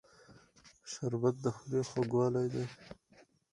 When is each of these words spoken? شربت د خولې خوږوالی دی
شربت 0.91 1.35
د 1.43 1.45
خولې 1.55 1.81
خوږوالی 1.89 2.45
دی 2.53 2.65